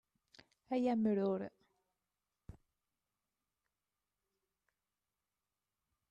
Ay 0.73 0.85
amrur! 0.91 1.41